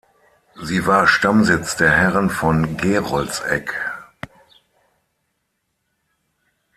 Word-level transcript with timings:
Sie 0.63 0.87
war 0.87 1.05
Stammsitz 1.05 1.75
der 1.77 1.91
Herren 1.91 2.31
von 2.31 2.75
Geroldseck. 2.75 3.75